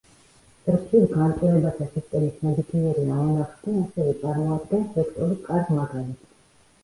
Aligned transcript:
წრფივ 0.67 1.03
განტოლებათა 1.09 1.87
სისტემის 1.97 2.39
ნებისმიერი 2.45 3.05
ამონახსნი 3.17 3.75
ასევე 3.81 4.15
წარმოადგენს 4.23 4.97
ვექტორის 4.99 5.45
კარგ 5.51 5.71
მაგალითს. 5.81 6.33